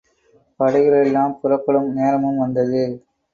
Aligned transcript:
படைகளெல்லாம் 0.59 1.35
புறப்படும் 1.41 1.91
நேரமும் 1.93 2.37
வந்தது. 2.37 2.81